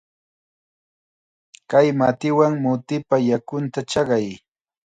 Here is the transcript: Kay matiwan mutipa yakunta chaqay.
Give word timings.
Kay 1.69 1.87
matiwan 1.99 2.53
mutipa 2.63 3.15
yakunta 3.29 3.79
chaqay. 3.91 4.27